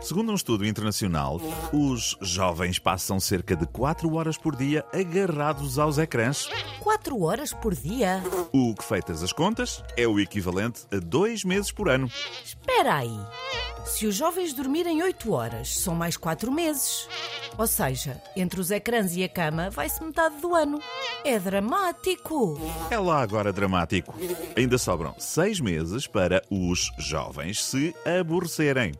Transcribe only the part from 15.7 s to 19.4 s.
são mais 4 meses. Ou seja, entre os ecrãs e a